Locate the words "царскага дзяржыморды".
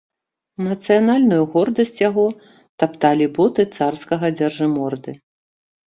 3.79-5.11